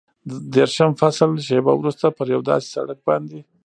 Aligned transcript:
دېرشم 0.53 0.91
فصل، 1.01 1.29
شېبه 1.47 1.73
وروسته 1.75 2.05
پر 2.17 2.25
یو 2.33 2.41
داسې 2.49 2.67
سړک 2.75 2.99
باندې. 3.07 3.39